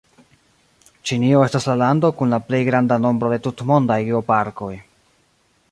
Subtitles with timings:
[1.09, 4.73] Ĉinio estas la lando kun la plej granda nombro de tutmondaj geoparkoj.